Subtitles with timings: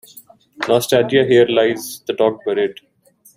[0.67, 2.79] Nostalgia Here lies the dog buried.